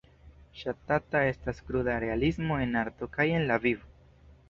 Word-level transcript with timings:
Ŝatata 0.61 1.21
estas 1.33 1.61
kruda 1.69 1.99
realismo, 2.07 2.61
en 2.67 2.77
arto 2.85 3.13
kaj 3.19 3.31
en 3.39 3.51
la 3.53 3.63
vivo. 3.69 3.97